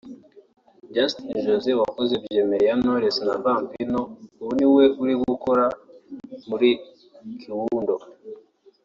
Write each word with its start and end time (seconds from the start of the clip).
Justin 0.93 1.31
Jose 1.45 1.71
wakoze 1.81 2.13
byemere 2.23 2.63
ya 2.69 2.75
Knowless 2.79 3.17
na 3.27 3.35
Vampino 3.43 4.01
ubu 4.41 4.51
ni 4.57 4.67
we 4.75 4.83
uri 5.01 5.13
gukorera 5.25 5.69
muri 6.49 6.69
Kiwundo 7.39 7.93